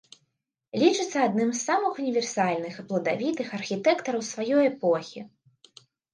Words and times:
Лічыцца 0.83 1.17
адным 1.27 1.51
з 1.53 1.59
самых 1.67 1.99
універсальных 2.05 2.73
і 2.81 2.87
пладавітых 2.89 3.47
архітэктараў 3.59 4.27
сваёй 4.33 4.63
эпохі. 4.73 5.19